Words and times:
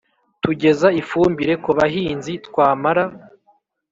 tugeza 0.43 0.87
ifumbire 1.01 1.53
ku 1.63 1.71
bahinzi, 1.77 2.31
twamara 2.45 3.03